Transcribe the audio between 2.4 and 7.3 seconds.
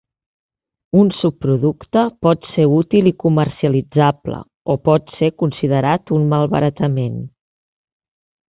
ser útil i comercialitzable o pot ser considerat un malbaratament.